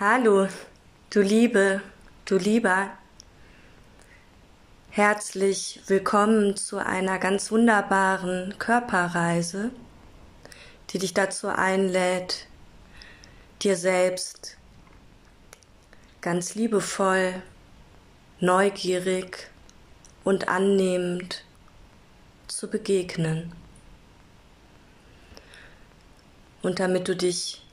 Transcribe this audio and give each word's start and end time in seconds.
Hallo, 0.00 0.46
du 1.10 1.20
Liebe, 1.22 1.82
du 2.24 2.36
Lieber. 2.36 2.90
Herzlich 4.90 5.80
willkommen 5.88 6.54
zu 6.54 6.76
einer 6.78 7.18
ganz 7.18 7.50
wunderbaren 7.50 8.54
Körperreise, 8.60 9.72
die 10.90 11.00
dich 11.00 11.14
dazu 11.14 11.48
einlädt, 11.48 12.46
dir 13.62 13.74
selbst 13.74 14.56
ganz 16.20 16.54
liebevoll, 16.54 17.42
neugierig 18.38 19.50
und 20.22 20.46
annehmend 20.46 21.44
zu 22.46 22.70
begegnen. 22.70 23.52
Und 26.62 26.78
damit 26.78 27.08
du 27.08 27.16
dich 27.16 27.64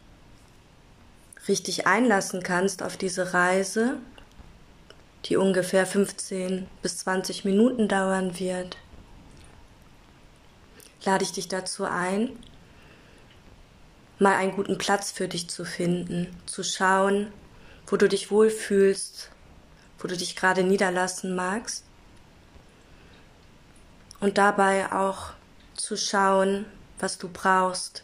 richtig 1.48 1.88
einlassen 1.88 2.44
kannst 2.44 2.82
auf 2.82 2.98
diese 2.98 3.34
Reise, 3.34 3.98
die 5.26 5.38
ungefähr 5.38 5.86
15 5.86 6.68
bis 6.82 6.98
20 7.00 7.46
Minuten 7.46 7.88
dauern 7.88 8.40
wird, 8.40 8.78
lade 11.04 11.24
ich 11.24 11.32
dich 11.32 11.48
dazu 11.48 11.86
ein, 11.86 12.30
mal 14.20 14.36
einen 14.36 14.54
guten 14.54 14.78
Platz 14.78 15.12
für 15.12 15.28
dich 15.28 15.50
zu 15.50 15.66
finden, 15.66 16.36
zu 16.46 16.64
schauen, 16.64 17.32
wo 17.88 17.98
du 17.98 18.08
dich 18.08 18.32
wohlfühlst, 18.32 19.30
wo 20.00 20.08
du 20.08 20.18
dich 20.18 20.36
gerade 20.36 20.64
niederlassen 20.64 21.36
magst 21.36 21.86
und 24.20 24.38
dabei 24.38 24.92
auch 24.92 25.34
zu 25.76 25.98
schauen, 25.98 26.66
was 27.00 27.18
du 27.18 27.30
brauchst. 27.30 28.04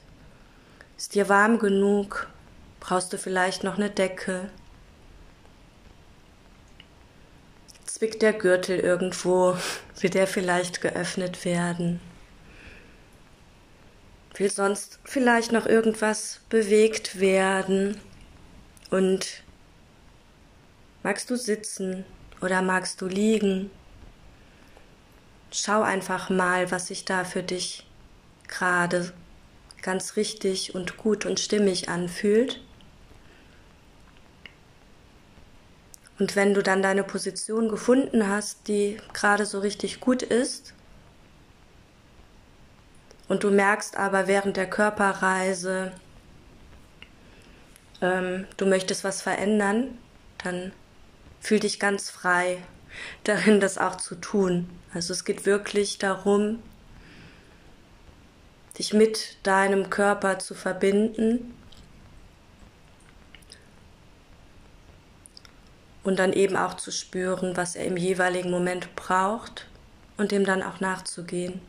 Ist 0.97 1.15
dir 1.15 1.29
warm 1.29 1.57
genug? 1.57 2.27
Brauchst 2.81 3.13
du 3.13 3.17
vielleicht 3.17 3.63
noch 3.63 3.77
eine 3.77 3.89
Decke? 3.89 4.49
Zwickt 7.85 8.21
der 8.21 8.33
Gürtel 8.33 8.79
irgendwo? 8.79 9.55
Will 10.01 10.09
der 10.09 10.27
vielleicht 10.27 10.81
geöffnet 10.81 11.45
werden? 11.45 12.01
Will 14.35 14.49
sonst 14.49 14.99
vielleicht 15.05 15.51
noch 15.51 15.67
irgendwas 15.67 16.41
bewegt 16.49 17.19
werden? 17.19 18.01
Und 18.89 19.43
magst 21.03 21.29
du 21.29 21.35
sitzen 21.37 22.03
oder 22.41 22.63
magst 22.63 22.99
du 22.99 23.05
liegen? 23.05 23.69
Schau 25.51 25.83
einfach 25.83 26.31
mal, 26.31 26.71
was 26.71 26.87
sich 26.87 27.05
da 27.05 27.25
für 27.25 27.43
dich 27.43 27.85
gerade 28.47 29.13
ganz 29.83 30.15
richtig 30.15 30.73
und 30.73 30.97
gut 30.97 31.27
und 31.27 31.39
stimmig 31.39 31.87
anfühlt. 31.87 32.59
Und 36.21 36.35
wenn 36.35 36.53
du 36.53 36.61
dann 36.61 36.83
deine 36.83 37.03
Position 37.03 37.67
gefunden 37.67 38.27
hast, 38.27 38.67
die 38.67 38.99
gerade 39.11 39.47
so 39.47 39.57
richtig 39.57 40.01
gut 40.01 40.21
ist, 40.21 40.75
und 43.27 43.43
du 43.43 43.49
merkst 43.49 43.97
aber 43.97 44.27
während 44.27 44.55
der 44.55 44.69
Körperreise, 44.69 45.93
ähm, 48.03 48.45
du 48.57 48.67
möchtest 48.67 49.03
was 49.03 49.23
verändern, 49.23 49.97
dann 50.43 50.73
fühl 51.39 51.59
dich 51.59 51.79
ganz 51.79 52.11
frei 52.11 52.59
darin, 53.23 53.59
das 53.59 53.79
auch 53.79 53.95
zu 53.95 54.13
tun. 54.13 54.69
Also 54.93 55.13
es 55.13 55.25
geht 55.25 55.47
wirklich 55.47 55.97
darum, 55.97 56.59
dich 58.77 58.93
mit 58.93 59.37
deinem 59.41 59.89
Körper 59.89 60.37
zu 60.37 60.53
verbinden 60.53 61.55
und 66.03 66.17
dann 66.17 66.33
eben 66.33 66.55
auch 66.55 66.75
zu 66.75 66.91
spüren, 66.91 67.55
was 67.55 67.75
er 67.75 67.85
im 67.85 67.97
jeweiligen 67.97 68.49
Moment 68.49 68.95
braucht 68.95 69.67
und 70.17 70.31
dem 70.31 70.45
dann 70.45 70.63
auch 70.63 70.79
nachzugehen. 70.79 71.61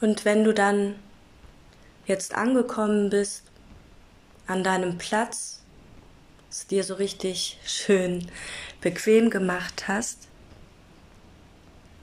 Und 0.00 0.24
wenn 0.24 0.44
du 0.44 0.52
dann 0.52 0.96
jetzt 2.06 2.34
angekommen 2.34 3.10
bist 3.10 3.44
an 4.46 4.62
deinem 4.62 4.98
Platz, 4.98 5.62
es 6.50 6.66
dir 6.66 6.84
so 6.84 6.94
richtig 6.94 7.58
schön 7.64 8.30
bequem 8.80 9.30
gemacht 9.30 9.88
hast, 9.88 10.28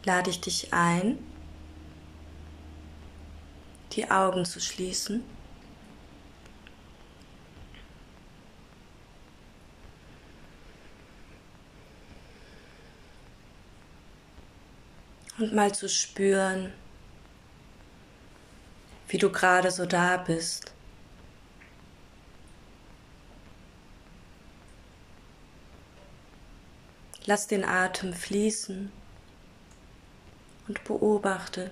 lade 0.04 0.30
ich 0.30 0.42
dich 0.42 0.74
ein, 0.74 1.20
die 3.94 4.10
Augen 4.10 4.46
zu 4.46 4.60
schließen. 4.60 5.24
Und 15.42 15.54
mal 15.54 15.74
zu 15.74 15.90
spüren, 15.90 16.72
wie 19.08 19.18
du 19.18 19.32
gerade 19.32 19.72
so 19.72 19.86
da 19.86 20.18
bist. 20.18 20.72
Lass 27.26 27.48
den 27.48 27.66
Atem 27.66 28.14
fließen 28.14 28.92
und 30.68 30.84
beobachte. 30.84 31.72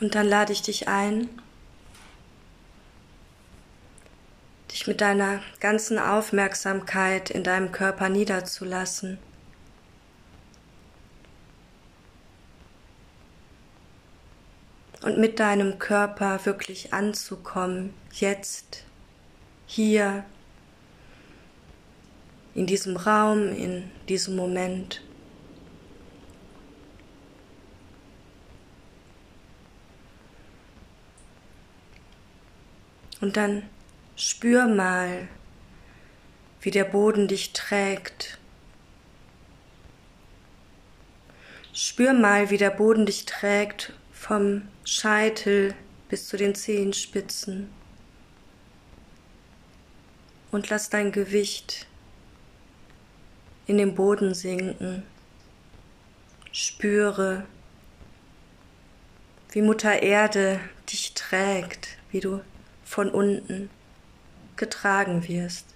Und 0.00 0.14
dann 0.14 0.26
lade 0.26 0.52
ich 0.52 0.60
dich 0.60 0.88
ein, 0.88 1.28
mit 4.86 5.00
deiner 5.00 5.40
ganzen 5.60 5.98
Aufmerksamkeit 5.98 7.30
in 7.30 7.42
deinem 7.42 7.72
Körper 7.72 8.08
niederzulassen. 8.08 9.18
Und 15.02 15.18
mit 15.18 15.38
deinem 15.38 15.78
Körper 15.78 16.44
wirklich 16.46 16.94
anzukommen, 16.94 17.92
jetzt, 18.12 18.84
hier, 19.66 20.24
in 22.54 22.66
diesem 22.66 22.96
Raum, 22.96 23.48
in 23.48 23.90
diesem 24.08 24.36
Moment. 24.36 25.02
Und 33.20 33.36
dann 33.36 33.64
Spür 34.16 34.68
mal, 34.68 35.26
wie 36.60 36.70
der 36.70 36.84
Boden 36.84 37.26
dich 37.26 37.52
trägt. 37.52 38.38
Spür 41.72 42.12
mal, 42.12 42.48
wie 42.50 42.56
der 42.56 42.70
Boden 42.70 43.06
dich 43.06 43.26
trägt 43.26 43.92
vom 44.12 44.62
Scheitel 44.84 45.74
bis 46.08 46.28
zu 46.28 46.36
den 46.36 46.54
Zehenspitzen. 46.54 47.68
Und 50.52 50.70
lass 50.70 50.90
dein 50.90 51.10
Gewicht 51.10 51.88
in 53.66 53.78
den 53.78 53.96
Boden 53.96 54.32
sinken. 54.32 55.02
Spüre, 56.52 57.46
wie 59.50 59.62
Mutter 59.62 60.04
Erde 60.04 60.60
dich 60.88 61.14
trägt, 61.14 61.98
wie 62.12 62.20
du 62.20 62.40
von 62.84 63.10
unten 63.10 63.70
getragen 64.56 65.26
wirst. 65.28 65.66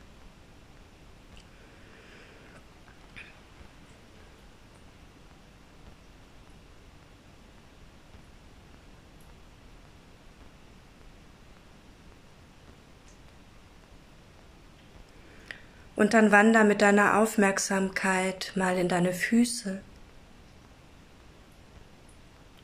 Und 15.99 16.15
dann 16.15 16.31
wander 16.31 16.63
mit 16.63 16.81
deiner 16.81 17.19
Aufmerksamkeit 17.19 18.53
mal 18.55 18.79
in 18.79 18.89
deine 18.89 19.13
Füße. 19.13 19.81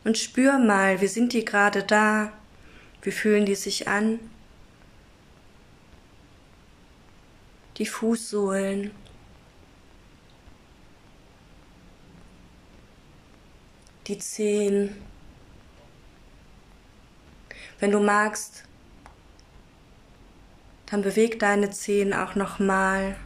Und 0.04 0.18
spür 0.18 0.58
mal, 0.58 1.00
wie 1.00 1.08
sind 1.08 1.32
die 1.32 1.44
gerade 1.44 1.82
da? 1.82 2.32
Wie 3.02 3.10
fühlen 3.10 3.44
die 3.44 3.56
sich 3.56 3.88
an? 3.88 4.20
Die 7.76 7.86
Fußsohlen. 7.86 8.90
Die 14.06 14.18
Zehen. 14.18 14.96
Wenn 17.80 17.90
du 17.90 18.00
magst, 18.00 18.64
dann 20.86 21.02
beweg 21.02 21.38
deine 21.38 21.70
Zehen 21.70 22.12
auch 22.12 22.34
nochmal, 22.34 23.16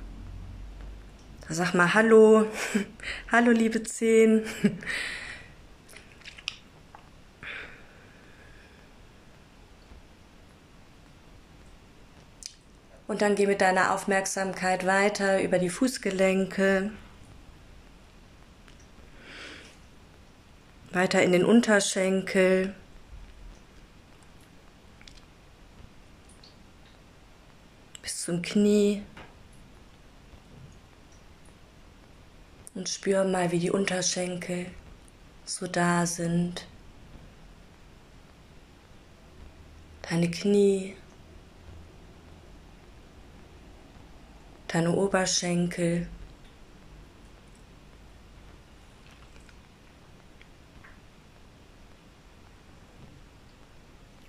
Sag 1.51 1.73
mal 1.73 1.95
Hallo. 1.95 2.47
Hallo, 3.33 3.53
liebe 3.53 3.83
Zehen. 3.83 4.43
Und 13.09 13.23
dann 13.23 13.35
geh 13.35 13.47
mit 13.47 13.61
deiner 13.63 13.95
Aufmerksamkeit 13.95 14.87
weiter 14.87 15.43
über 15.43 15.59
die 15.59 15.71
Fußgelenke, 15.71 16.93
weiter 20.93 21.23
in 21.23 21.33
den 21.33 21.45
Unterschenkel. 21.45 22.75
bis 28.09 28.23
zum 28.23 28.41
Knie. 28.41 29.03
Und 32.75 32.89
spür 32.89 33.25
mal, 33.25 33.51
wie 33.53 33.59
die 33.59 33.71
Unterschenkel 33.71 34.65
so 35.45 35.67
da 35.67 36.07
sind. 36.07 36.67
Deine 40.09 40.31
Knie. 40.31 40.97
Deine 44.69 44.93
Oberschenkel. 44.93 46.07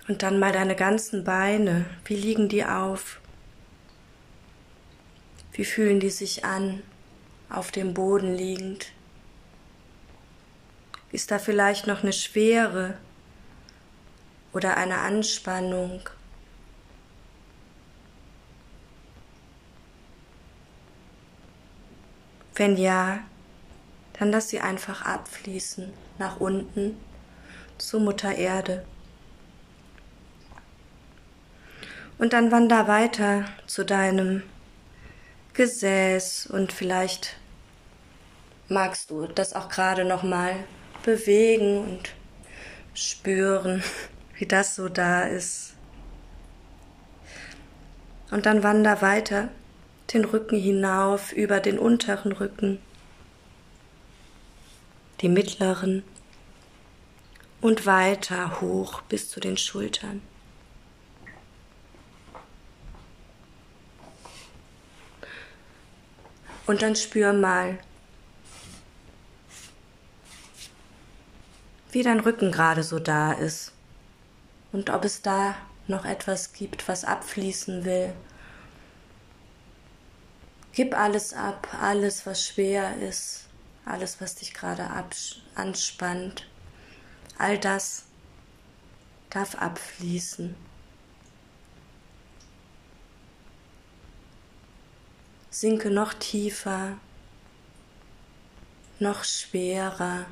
Und 0.08 0.22
dann 0.22 0.40
mal 0.40 0.50
deine 0.50 0.74
ganzen 0.74 1.22
Beine. 1.22 1.86
Wie 2.04 2.16
liegen 2.16 2.48
die 2.48 2.64
auf? 2.64 3.20
Wie 5.52 5.64
fühlen 5.64 6.00
die 6.00 6.10
sich 6.10 6.44
an? 6.44 6.82
auf 7.50 7.72
dem 7.72 7.92
Boden 7.94 8.34
liegend? 8.34 8.92
Ist 11.12 11.30
da 11.30 11.38
vielleicht 11.38 11.86
noch 11.86 12.02
eine 12.02 12.12
Schwere 12.12 12.96
oder 14.52 14.76
eine 14.76 14.98
Anspannung? 14.98 16.08
Wenn 22.54 22.76
ja, 22.76 23.20
dann 24.18 24.30
lass 24.30 24.48
sie 24.50 24.60
einfach 24.60 25.02
abfließen 25.02 25.92
nach 26.18 26.40
unten 26.40 26.96
zur 27.78 28.00
Mutter 28.00 28.34
Erde. 28.34 28.84
Und 32.18 32.34
dann 32.34 32.52
wander 32.52 32.86
weiter 32.86 33.46
zu 33.66 33.84
deinem 33.84 34.42
Gesäß 35.54 36.46
und 36.46 36.72
vielleicht 36.72 37.36
magst 38.68 39.10
du 39.10 39.26
das 39.26 39.54
auch 39.54 39.68
gerade 39.68 40.04
noch 40.04 40.22
mal 40.22 40.54
bewegen 41.02 41.78
und 41.78 42.10
spüren, 42.94 43.82
wie 44.36 44.46
das 44.46 44.76
so 44.76 44.88
da 44.88 45.22
ist. 45.22 45.74
Und 48.30 48.46
dann 48.46 48.62
wander 48.62 49.02
weiter 49.02 49.48
den 50.12 50.24
Rücken 50.24 50.58
hinauf 50.58 51.32
über 51.32 51.60
den 51.60 51.78
unteren 51.78 52.32
Rücken, 52.32 52.80
die 55.20 55.28
mittleren 55.28 56.02
und 57.60 57.86
weiter 57.86 58.60
hoch 58.60 59.02
bis 59.02 59.28
zu 59.28 59.40
den 59.40 59.56
Schultern. 59.56 60.22
Und 66.66 66.82
dann 66.82 66.94
spür 66.94 67.32
mal, 67.32 67.78
wie 71.90 72.02
dein 72.02 72.20
Rücken 72.20 72.52
gerade 72.52 72.84
so 72.84 73.00
da 73.00 73.32
ist 73.32 73.72
und 74.72 74.90
ob 74.90 75.04
es 75.04 75.22
da 75.22 75.56
noch 75.88 76.04
etwas 76.04 76.52
gibt, 76.52 76.86
was 76.86 77.04
abfließen 77.04 77.84
will. 77.84 78.12
Gib 80.82 80.94
alles 80.94 81.34
ab, 81.34 81.68
alles, 81.78 82.24
was 82.24 82.42
schwer 82.42 82.96
ist, 82.96 83.50
alles, 83.84 84.18
was 84.18 84.36
dich 84.36 84.54
gerade 84.54 84.88
anspannt. 85.54 86.48
All 87.36 87.58
das 87.58 88.04
darf 89.28 89.56
abfließen. 89.56 90.56
Sinke 95.50 95.90
noch 95.90 96.14
tiefer, 96.14 96.96
noch 99.00 99.24
schwerer 99.24 100.24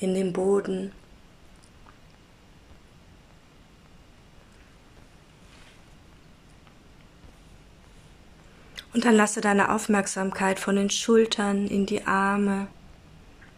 in 0.00 0.12
den 0.12 0.34
Boden. 0.34 0.92
Und 8.92 9.04
dann 9.04 9.14
lasse 9.14 9.40
deine 9.40 9.72
Aufmerksamkeit 9.72 10.58
von 10.58 10.76
den 10.76 10.90
Schultern 10.90 11.66
in 11.66 11.86
die 11.86 12.06
Arme 12.06 12.66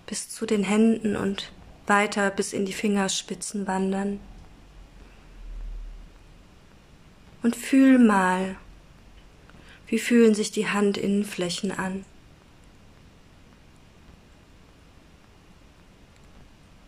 bis 0.07 0.29
zu 0.29 0.47
den 0.47 0.63
Händen 0.63 1.17
und 1.17 1.53
weiter 1.87 2.31
bis 2.31 2.53
in 2.53 2.67
die 2.67 2.73
Fingerspitzen 2.73 3.67
wandern. 3.67 4.21
Und 7.43 7.57
fühl 7.57 7.99
mal, 7.99 8.57
wie 9.89 9.99
fühlen 9.99 10.35
sich 10.35 10.51
die 10.51 10.67
Handinnenflächen 10.67 11.73
an. 11.73 12.05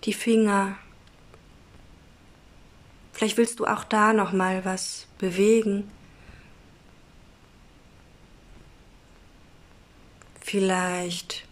die 0.07 0.13
Finger. 0.13 0.79
Vielleicht 3.13 3.37
willst 3.37 3.61
du 3.61 3.67
auch 3.67 3.85
da 3.85 4.13
noch 4.13 4.33
mal 4.33 4.65
was 4.65 5.09
bewegen. 5.19 5.91
Vielleicht 10.49 11.45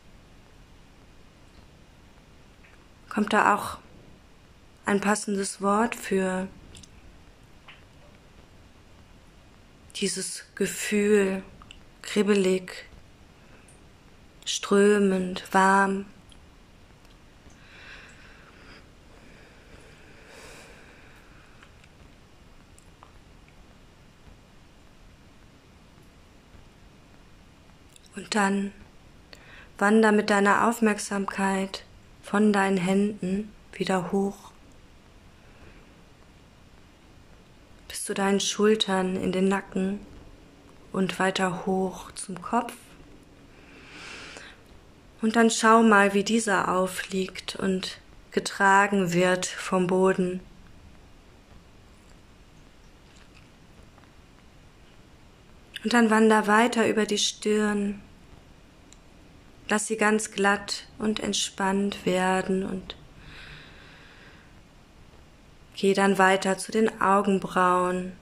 kommt 3.08 3.32
da 3.32 3.56
auch 3.56 3.78
ein 4.86 5.00
passendes 5.00 5.60
Wort 5.60 5.96
für 5.96 6.46
dieses 9.96 10.44
Gefühl, 10.54 11.42
kribbelig, 12.02 12.84
strömend, 14.44 15.42
warm. 15.52 16.06
Und 28.14 28.36
dann 28.36 28.72
wander 29.84 30.12
mit 30.12 30.30
deiner 30.30 30.66
Aufmerksamkeit 30.66 31.84
von 32.22 32.54
deinen 32.54 32.78
Händen 32.78 33.52
wieder 33.74 34.12
hoch 34.12 34.50
bis 37.86 38.02
zu 38.02 38.14
deinen 38.14 38.40
Schultern 38.40 39.14
in 39.14 39.30
den 39.30 39.46
Nacken 39.46 40.00
und 40.90 41.18
weiter 41.18 41.66
hoch 41.66 42.12
zum 42.12 42.40
Kopf. 42.40 42.72
Und 45.20 45.36
dann 45.36 45.50
schau 45.50 45.82
mal, 45.82 46.14
wie 46.14 46.24
dieser 46.24 46.74
aufliegt 46.74 47.54
und 47.54 47.98
getragen 48.30 49.12
wird 49.12 49.44
vom 49.44 49.86
Boden. 49.86 50.40
Und 55.84 55.92
dann 55.92 56.08
wander 56.08 56.46
weiter 56.46 56.88
über 56.88 57.04
die 57.04 57.18
Stirn. 57.18 58.00
Lass 59.68 59.86
sie 59.86 59.96
ganz 59.96 60.30
glatt 60.30 60.84
und 60.98 61.20
entspannt 61.20 62.04
werden 62.04 62.64
und 62.64 62.96
geh 65.74 65.94
dann 65.94 66.18
weiter 66.18 66.58
zu 66.58 66.70
den 66.70 67.00
Augenbrauen, 67.00 68.12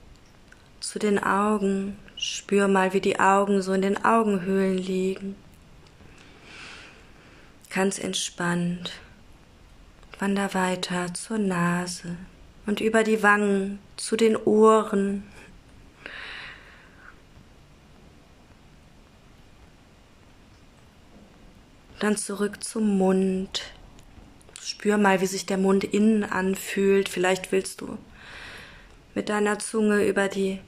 zu 0.81 0.99
den 0.99 1.23
Augen. 1.23 1.99
Spür 2.17 2.69
mal, 2.69 2.93
wie 2.93 3.01
die 3.01 3.19
Augen 3.19 3.63
so 3.63 3.73
in 3.73 3.83
den 3.83 4.05
Augenhöhlen 4.05 4.79
liegen. 4.79 5.35
Ganz 7.71 7.99
entspannt. 7.99 8.93
Wander 10.21 10.55
weiter 10.55 11.13
zur 11.15 11.39
Nase 11.39 12.17
und 12.67 12.81
über 12.81 13.03
die 13.03 13.25
Wangen 13.25 13.81
zu 13.97 14.15
den 14.15 14.37
Ohren 14.37 15.25
Dann 22.03 22.17
zurück 22.17 22.65
zum 22.65 22.99
Mund. 22.99 23.63
Spür 24.61 24.99
mal, 24.99 25.21
wie 25.21 25.27
sich 25.27 25.47
der 25.47 25.57
Mund 25.57 25.85
innen 25.85 26.25
anfühlt. 26.25 27.09
Vielleicht 27.09 27.53
willst 27.53 27.81
du 27.81 27.97
mit 29.15 29.29
deiner 29.29 29.61
Zunge 29.61 30.05
über 30.05 30.27
die 30.27 30.59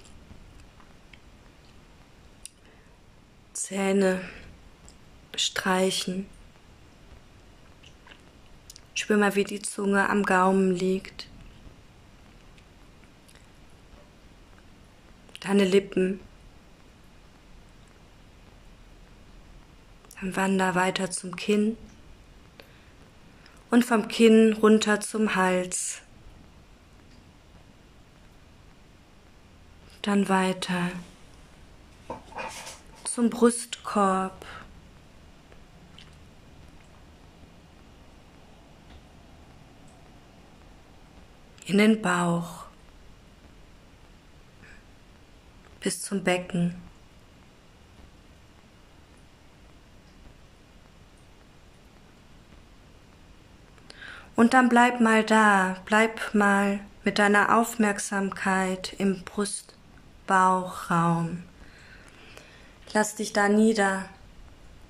Zähne 3.53 4.21
streichen. 5.35 6.27
Spür 8.95 9.17
mal, 9.17 9.35
wie 9.35 9.43
die 9.43 9.61
Zunge 9.61 10.09
am 10.09 10.23
Gaumen 10.23 10.71
liegt. 10.77 11.27
Deine 15.41 15.65
Lippen. 15.65 16.21
Wander 20.33 20.75
weiter 20.75 21.11
zum 21.11 21.37
Kinn 21.37 21.77
und 23.71 23.85
vom 23.85 24.09
Kinn 24.09 24.53
runter 24.53 25.01
zum 25.01 25.35
Hals. 25.35 26.01
Dann 30.03 30.29
weiter 30.29 30.91
zum 33.05 33.31
Brustkorb. 33.31 34.45
In 41.67 41.79
den 41.79 42.03
Bauch 42.03 42.67
bis 45.81 46.03
zum 46.03 46.23
Becken. 46.23 46.84
Und 54.37 54.53
dann 54.53 54.69
bleib 54.69 55.01
mal 55.01 55.23
da, 55.23 55.77
bleib 55.85 56.35
mal 56.35 56.81
mit 57.05 57.21
deiner 57.21 57.57
Aufmerksamkeit 57.57 58.95
im 58.99 59.23
Brustbauchraum. 59.25 61.45
Lass 62.93 63.15
dich 63.15 63.33
da 63.33 63.49
nieder, 63.49 64.09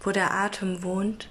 wo 0.00 0.12
der 0.12 0.32
Atem 0.32 0.82
wohnt. 0.82 1.28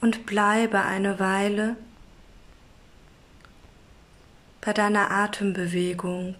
Und 0.00 0.26
bleibe 0.26 0.82
eine 0.82 1.18
Weile 1.18 1.76
bei 4.60 4.72
deiner 4.72 5.10
Atembewegung. 5.10 6.36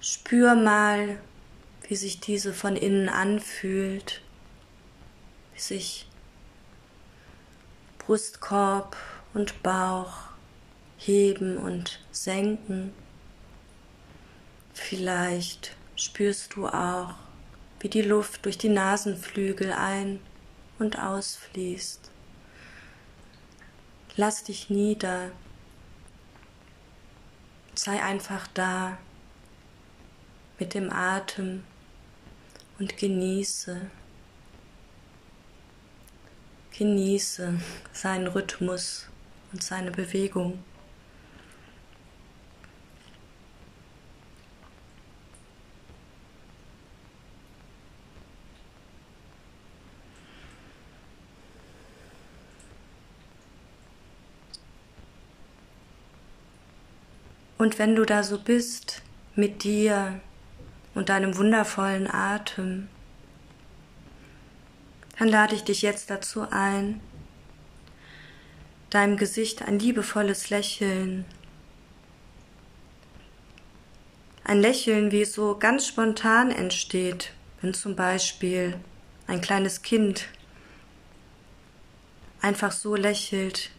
Spür 0.00 0.54
mal, 0.54 1.18
wie 1.88 1.96
sich 1.96 2.20
diese 2.20 2.52
von 2.52 2.76
innen 2.76 3.08
anfühlt, 3.08 4.20
wie 5.54 5.60
sich 5.60 6.06
Brustkorb 7.98 8.96
und 9.34 9.62
Bauch 9.62 10.14
heben 10.98 11.56
und 11.58 12.00
senken. 12.10 12.92
Vielleicht 14.74 15.76
spürst 15.96 16.54
du 16.54 16.66
auch, 16.66 17.14
wie 17.80 17.88
die 17.88 18.02
Luft 18.02 18.44
durch 18.44 18.58
die 18.58 18.68
Nasenflügel 18.68 19.72
ein 19.72 20.20
und 20.78 20.98
ausfließt. 20.98 22.10
Lass 24.16 24.44
dich 24.44 24.70
nieder. 24.70 25.30
Sei 27.74 28.02
einfach 28.02 28.46
da 28.54 28.96
mit 30.58 30.72
dem 30.74 30.90
Atem 30.90 31.64
und 32.78 32.96
genieße, 32.96 33.90
genieße 36.76 37.60
seinen 37.92 38.26
Rhythmus 38.26 39.06
und 39.52 39.62
seine 39.62 39.90
Bewegung. 39.90 40.62
Und 57.58 57.78
wenn 57.78 57.96
du 57.96 58.04
da 58.04 58.22
so 58.22 58.38
bist 58.38 59.02
mit 59.34 59.64
dir, 59.64 60.20
und 60.96 61.10
deinem 61.10 61.36
wundervollen 61.36 62.10
Atem, 62.10 62.88
dann 65.18 65.28
lade 65.28 65.54
ich 65.54 65.62
dich 65.62 65.82
jetzt 65.82 66.08
dazu 66.08 66.46
ein, 66.50 67.02
deinem 68.88 69.18
Gesicht 69.18 69.60
ein 69.60 69.78
liebevolles 69.78 70.48
Lächeln, 70.48 71.26
ein 74.42 74.58
Lächeln, 74.58 75.12
wie 75.12 75.20
es 75.20 75.34
so 75.34 75.58
ganz 75.58 75.86
spontan 75.86 76.50
entsteht, 76.50 77.32
wenn 77.60 77.74
zum 77.74 77.94
Beispiel 77.94 78.80
ein 79.26 79.42
kleines 79.42 79.82
Kind 79.82 80.28
einfach 82.40 82.72
so 82.72 82.94
lächelt. 82.94 83.70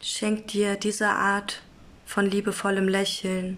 Schenk 0.00 0.48
dir 0.48 0.76
diese 0.76 1.08
Art 1.08 1.62
von 2.12 2.26
liebevollem 2.26 2.88
Lächeln. 2.88 3.56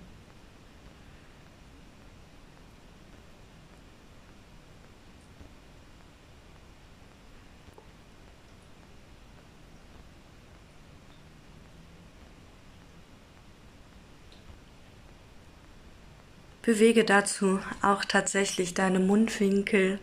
Bewege 16.63 17.05
dazu 17.05 17.59
auch 17.83 18.05
tatsächlich 18.05 18.73
deine 18.73 19.01
Mundwinkel. 19.01 19.99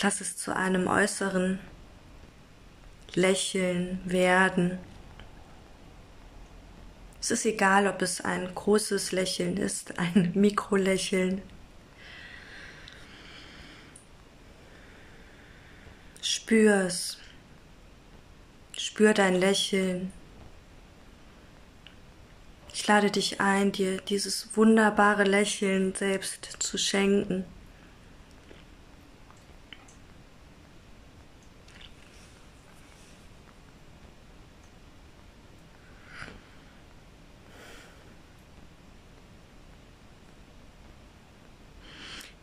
Lass 0.00 0.22
es 0.22 0.38
zu 0.38 0.56
einem 0.56 0.86
äußeren 0.86 1.58
Lächeln 3.14 4.00
werden. 4.06 4.78
Es 7.20 7.30
ist 7.30 7.44
egal, 7.44 7.86
ob 7.86 8.00
es 8.00 8.22
ein 8.22 8.54
großes 8.54 9.12
Lächeln 9.12 9.56
ist, 9.56 9.98
ein 9.98 10.32
Mikrolächeln. 10.34 11.42
Spür 16.22 16.86
es. 16.86 17.18
Spür 18.76 19.12
dein 19.12 19.34
Lächeln. 19.34 20.12
Ich 22.72 22.86
lade 22.86 23.10
dich 23.10 23.40
ein, 23.40 23.72
dir 23.72 24.00
dieses 24.00 24.56
wunderbare 24.56 25.24
Lächeln 25.24 25.94
selbst 25.94 26.56
zu 26.60 26.78
schenken. 26.78 27.44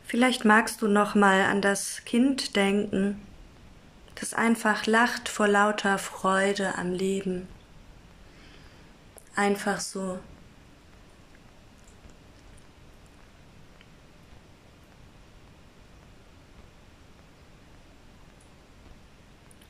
Vielleicht 0.08 0.46
magst 0.46 0.82
du 0.82 0.88
noch 0.88 1.16
mal 1.16 1.42
an 1.42 1.62
das 1.62 2.06
Kind 2.06 2.56
denken, 2.56 3.22
das 4.16 4.34
einfach 4.34 4.86
lacht 4.86 5.28
vor 5.28 5.50
lauter 5.50 5.98
Freude 5.98 6.76
am 6.76 6.94
Leben. 6.94 7.46
Einfach 9.36 9.82
so. 9.82 10.18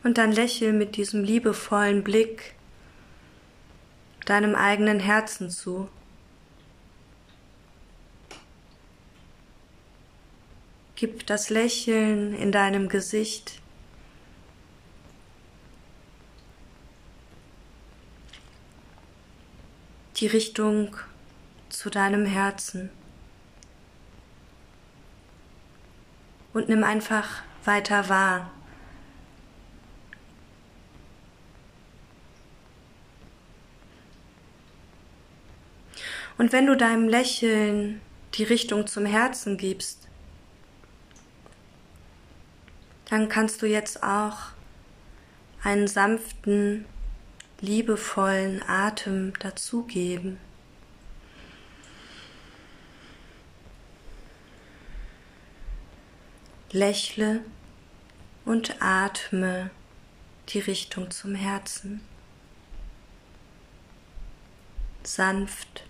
Und 0.03 0.19
dann 0.19 0.31
lächel 0.31 0.71
mit 0.71 0.97
diesem 0.97 1.23
liebevollen 1.23 2.03
Blick 2.03 2.53
deinem 4.27 4.53
eigenen 4.53 4.99
Herzen 4.99 5.49
zu. 5.49 5.89
Gib 10.99 11.27
das 11.27 11.51
Lächeln 11.51 12.33
in 12.33 12.51
deinem 12.51 12.89
Gesicht. 12.89 13.61
Die 20.15 20.25
Richtung 20.25 20.97
zu 21.69 21.91
deinem 21.91 22.25
Herzen. 22.25 22.89
Und 26.51 26.67
nimm 26.67 26.83
einfach 26.83 27.43
weiter 27.63 28.09
wahr. 28.09 28.49
Und 36.39 36.51
wenn 36.51 36.65
du 36.65 36.75
deinem 36.75 37.07
Lächeln 37.07 38.01
die 38.33 38.43
Richtung 38.43 38.87
zum 38.87 39.05
Herzen 39.05 39.57
gibst, 39.57 40.07
dann 43.09 43.29
kannst 43.29 43.61
du 43.61 43.65
jetzt 43.65 44.03
auch 44.03 44.37
einen 45.63 45.87
sanften, 45.87 46.85
liebevollen 47.61 48.61
Atem 48.67 49.33
dazugeben. 49.39 50.39
Lächle 56.71 57.41
und 58.43 58.81
atme 58.81 59.69
die 60.49 60.59
Richtung 60.59 61.09
zum 61.11 61.33
Herzen. 61.33 62.01
Sanft. 65.03 65.86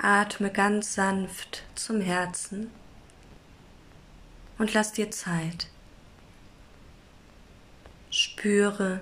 Atme 0.00 0.50
ganz 0.50 0.94
sanft 0.94 1.64
zum 1.74 2.00
Herzen 2.00 2.70
und 4.56 4.72
lass 4.72 4.92
dir 4.92 5.10
Zeit. 5.10 5.68
Spüre, 8.10 9.00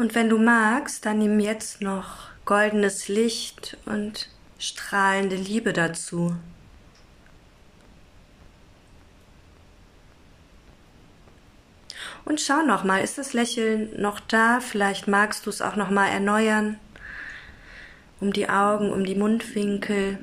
Und 0.00 0.14
wenn 0.14 0.30
du 0.30 0.38
magst, 0.38 1.04
dann 1.04 1.18
nimm 1.18 1.40
jetzt 1.40 1.82
noch 1.82 2.30
goldenes 2.46 3.08
Licht 3.08 3.76
und 3.84 4.30
strahlende 4.58 5.36
Liebe 5.36 5.74
dazu. 5.74 6.34
Und 12.24 12.40
schau 12.40 12.62
noch 12.62 12.82
mal, 12.82 13.04
ist 13.04 13.18
das 13.18 13.34
Lächeln 13.34 13.90
noch 14.00 14.20
da? 14.20 14.60
Vielleicht 14.60 15.06
magst 15.06 15.44
du 15.44 15.50
es 15.50 15.60
auch 15.60 15.76
noch 15.76 15.90
mal 15.90 16.08
erneuern. 16.08 16.78
Um 18.20 18.32
die 18.32 18.48
Augen, 18.48 18.90
um 18.90 19.04
die 19.04 19.16
Mundwinkel. 19.16 20.18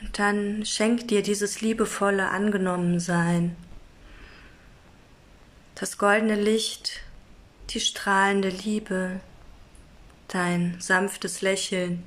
Und 0.00 0.18
dann 0.18 0.64
schenk 0.64 1.08
dir 1.08 1.20
dieses 1.20 1.60
liebevolle 1.60 2.30
Angenommensein 2.30 3.54
das 5.78 5.96
goldene 5.96 6.34
Licht, 6.34 7.02
die 7.70 7.78
strahlende 7.78 8.48
Liebe, 8.48 9.20
dein 10.26 10.80
sanftes 10.80 11.40
Lächeln. 11.40 12.04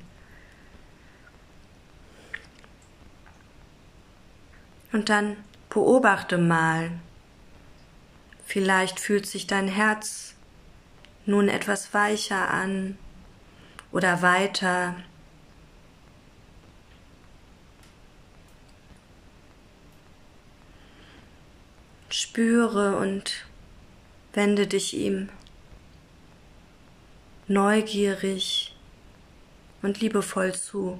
Und 4.92 5.08
dann 5.08 5.38
beobachte 5.70 6.36
mal, 6.36 6.90
vielleicht 8.44 9.00
fühlt 9.00 9.26
sich 9.26 9.46
dein 9.46 9.68
Herz 9.68 10.34
nun 11.24 11.48
etwas 11.48 11.94
weicher 11.94 12.50
an 12.50 12.98
oder 13.90 14.20
weiter. 14.20 14.96
Spüre 22.10 22.96
und 22.96 23.46
Wende 24.32 24.66
dich 24.66 24.94
ihm 24.94 25.28
neugierig 27.48 28.74
und 29.82 30.00
liebevoll 30.00 30.54
zu. 30.54 30.98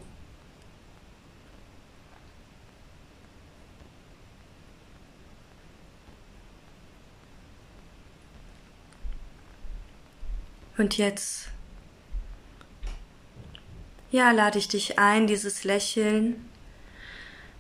Und 10.77 10.99
jetzt, 10.99 11.49
ja, 14.11 14.31
lade 14.33 14.59
ich 14.59 14.69
dich 14.69 14.99
ein, 14.99 15.27
dieses 15.27 15.65
Lächeln 15.65 16.49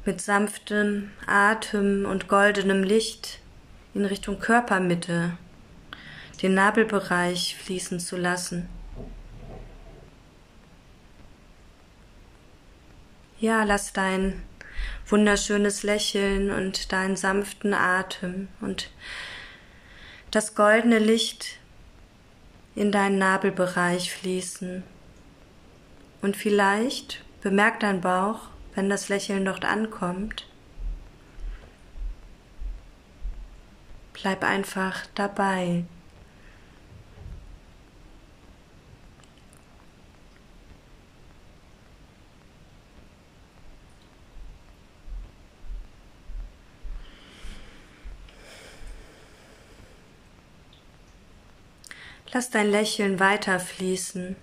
mit 0.05 0.21
sanftem 0.21 1.11
Atem 1.27 2.05
und 2.05 2.27
goldenem 2.27 2.83
Licht 2.83 3.39
in 3.95 4.05
Richtung 4.05 4.41
Körpermitte 4.41 5.37
den 6.43 6.55
Nabelbereich 6.55 7.57
fließen 7.57 8.01
zu 8.01 8.17
lassen. 8.17 8.69
Ja, 13.39 13.65
lass 13.65 13.93
dein 13.93 14.43
wunderschönes 15.07 15.83
Lächeln 15.83 16.51
und 16.51 16.93
deinen 16.93 17.17
sanften 17.17 17.75
Atem 17.75 18.49
und 18.61 18.91
das 20.31 20.55
goldene 20.55 20.99
Licht 20.99 21.59
in 22.75 22.91
deinen 22.91 23.19
Nabelbereich 23.19 24.13
fließen. 24.13 24.83
Und 26.23 26.37
vielleicht 26.37 27.25
bemerkt 27.41 27.83
dein 27.83 28.01
Bauch, 28.01 28.49
wenn 28.75 28.89
das 28.89 29.09
Lächeln 29.09 29.45
dort 29.45 29.65
ankommt. 29.65 30.47
Bleib 34.15 34.45
einfach 34.45 35.05
dabei. 35.15 35.85
Lass 52.35 52.49
dein 52.49 52.71
Lächeln 52.71 53.21
weiterfließen. 53.21 54.37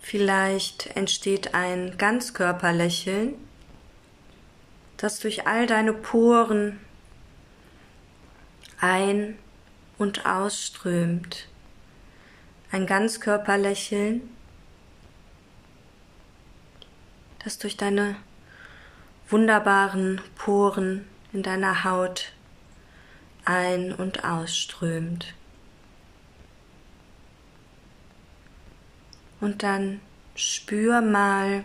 Vielleicht 0.00 0.88
entsteht 0.96 1.54
ein 1.54 1.96
Ganzkörperlächeln, 1.98 3.34
das 4.96 5.20
durch 5.20 5.46
all 5.46 5.66
deine 5.66 5.92
Poren 5.92 6.80
ein- 8.80 9.38
und 9.98 10.26
ausströmt. 10.26 11.48
Ein 12.72 12.86
Ganzkörperlächeln, 12.86 14.28
das 17.44 17.58
durch 17.58 17.76
deine 17.76 18.16
wunderbaren 19.28 20.20
Poren 20.36 21.06
in 21.32 21.42
deiner 21.42 21.84
Haut 21.84 22.32
ein- 23.44 23.92
und 23.92 24.24
ausströmt. 24.24 25.34
Und 29.40 29.62
dann 29.62 30.00
spür 30.34 31.00
mal, 31.00 31.64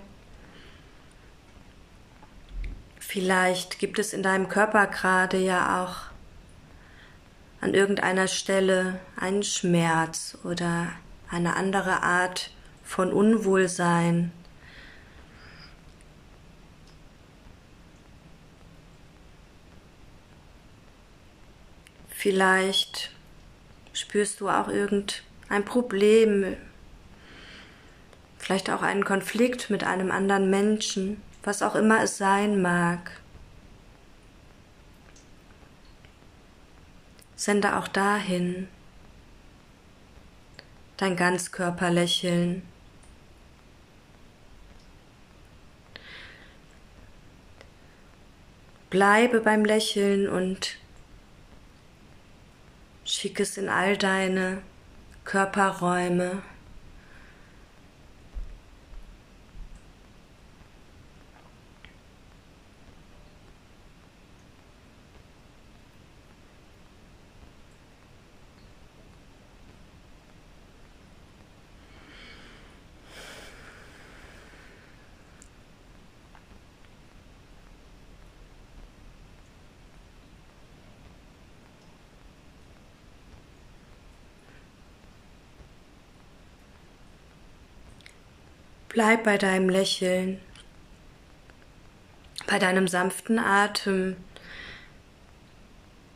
vielleicht 3.00 3.80
gibt 3.80 4.00
es 4.00 4.14
in 4.14 4.24
deinem 4.24 4.50
Körper 4.50 4.88
gerade 4.88 5.38
ja 5.38 5.84
auch 5.84 6.10
an 7.62 7.74
irgendeiner 7.74 8.28
Stelle 8.28 9.00
einen 9.18 9.44
Schmerz 9.44 10.38
oder 10.44 10.88
eine 11.30 11.56
andere 11.56 12.04
Art 12.04 12.52
von 12.84 13.12
Unwohlsein 13.14 14.32
Vielleicht 22.20 23.12
spürst 23.94 24.42
du 24.42 24.50
auch 24.50 24.68
irgendein 24.68 25.64
Problem, 25.64 26.58
vielleicht 28.38 28.70
auch 28.70 28.82
einen 28.82 29.06
Konflikt 29.06 29.70
mit 29.70 29.86
einem 29.86 30.12
anderen 30.12 30.50
Menschen, 30.50 31.22
was 31.44 31.62
auch 31.62 31.76
immer 31.76 32.04
es 32.04 32.18
sein 32.18 32.62
mag. 32.62 33.22
Sende 37.38 37.78
auch 37.78 37.88
dahin 37.88 38.68
dein 40.98 41.16
Ganzkörperlächeln. 41.16 42.64
Bleibe 48.90 49.40
beim 49.40 49.64
Lächeln 49.64 50.28
und 50.28 50.80
Schick 53.12 53.40
es 53.40 53.58
in 53.58 53.70
all 53.70 53.98
deine 53.98 54.62
Körperräume. 55.24 56.44
Bleib 88.90 89.24
bei 89.24 89.38
deinem 89.38 89.70
Lächeln, 89.70 90.42
bei 92.48 92.58
deinem 92.58 92.88
sanften 92.88 93.38
Atem, 93.38 94.16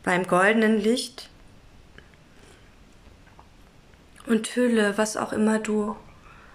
beim 0.02 0.26
goldenen 0.26 0.80
Licht 0.80 1.30
und 4.26 4.56
hülle, 4.56 4.98
was 4.98 5.18
auch 5.18 5.34
immer 5.34 5.60
du 5.60 5.96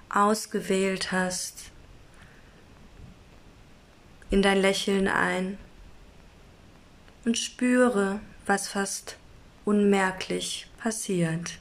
ausgewählt 0.09 1.13
hast, 1.13 1.71
in 4.31 4.43
dein 4.43 4.61
Lächeln 4.61 5.07
ein 5.07 5.57
und 7.25 7.39
spüre, 7.39 8.19
was 8.45 8.67
fast 8.67 9.17
unmerklich 9.65 10.69
passiert. 10.79 11.59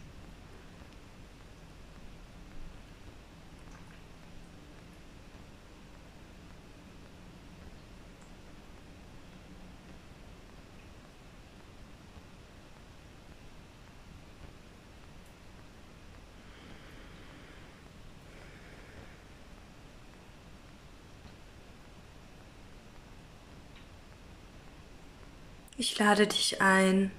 Ich 25.98 26.00
lade 26.00 26.28
dich 26.28 26.62
ein, 26.62 27.10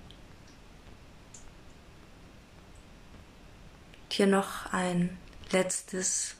dir 4.12 4.28
noch 4.28 4.72
ein 4.72 5.18
letztes 5.50 6.36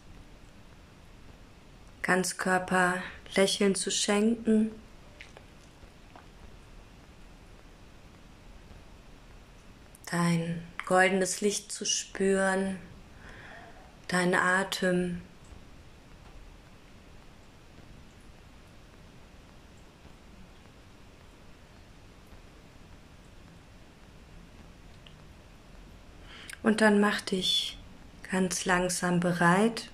Ganzkörperlächeln 2.03 3.75
zu 3.75 3.91
schenken. 3.91 4.71
Dein 10.09 10.63
goldenes 10.87 11.41
Licht 11.41 11.73
zu 11.73 11.85
spüren, 11.85 12.79
deinen 14.07 14.37
Atem 14.37 15.23
Und 26.69 26.83
dann 26.83 27.01
mach 27.01 27.23
dich 27.23 27.79
ganz 28.31 28.67
langsam 28.67 29.21
bereit, 29.21 29.89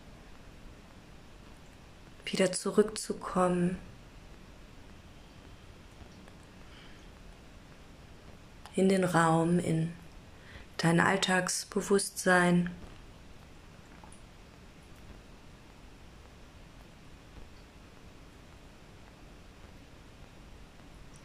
wieder 2.24 2.50
zurückzukommen 2.50 3.78
in 8.74 8.88
den 8.88 9.04
Raum, 9.04 9.60
in 9.60 9.92
dein 10.78 10.98
Alltagsbewusstsein. 10.98 12.70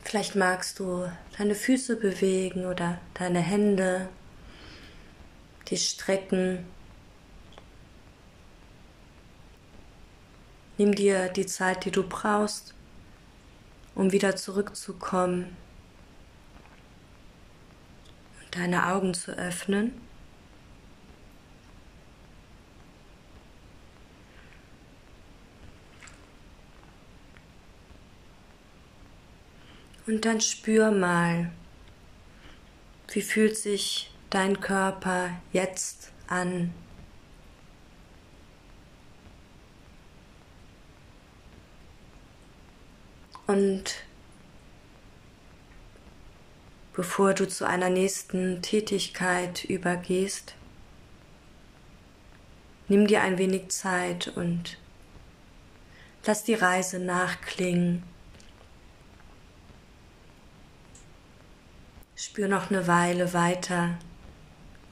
Vielleicht 0.03 0.35
magst 0.35 0.77
du 0.77 1.11
deine 1.39 1.55
Füße 1.55 1.95
bewegen 1.95 2.67
oder 2.67 2.99
deine 3.15 3.39
Hände 3.39 4.09
die 5.69 5.77
strecken. 5.77 6.65
Nimm 10.77 10.95
dir 10.95 11.29
die 11.29 11.45
Zeit, 11.45 11.85
die 11.85 11.91
du 11.91 12.03
brauchst, 12.03 12.73
um 13.95 14.11
wieder 14.11 14.35
zurückzukommen 14.35 15.55
und 18.41 18.55
deine 18.55 18.87
Augen 18.87 19.13
zu 19.13 19.31
öffnen. 19.31 19.93
Und 30.07 30.25
dann 30.25 30.41
spür 30.41 30.89
mal, 30.89 31.51
wie 33.09 33.21
fühlt 33.21 33.55
sich 33.57 34.11
dein 34.29 34.59
Körper 34.59 35.31
jetzt 35.51 36.11
an. 36.27 36.73
Und 43.47 44.03
bevor 46.93 47.33
du 47.33 47.47
zu 47.47 47.65
einer 47.65 47.89
nächsten 47.89 48.61
Tätigkeit 48.61 49.63
übergehst, 49.63 50.53
nimm 52.87 53.07
dir 53.07 53.21
ein 53.21 53.39
wenig 53.39 53.69
Zeit 53.69 54.27
und 54.27 54.77
lass 56.25 56.43
die 56.43 56.53
Reise 56.53 56.99
nachklingen. 56.99 58.03
Spür 62.15 62.47
noch 62.47 62.69
eine 62.69 62.85
Weile 62.85 63.33
weiter 63.33 63.97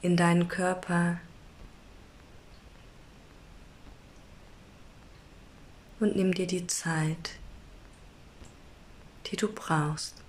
in 0.02 0.16
deinen 0.16 0.48
Körper 0.48 1.18
und 6.00 6.14
nimm 6.16 6.32
dir 6.32 6.46
die 6.46 6.66
Zeit, 6.66 7.38
die 9.26 9.36
du 9.36 9.52
brauchst. 9.52 10.22